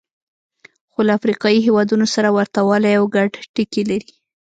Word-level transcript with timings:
خو 0.91 0.99
له 1.07 1.11
افریقایي 1.19 1.59
هېوادونو 1.67 2.05
سره 2.15 2.29
ورته 2.37 2.59
والی 2.69 2.93
او 2.99 3.05
ګډ 3.15 3.31
ټکي 3.55 3.83
لري. 3.89 4.11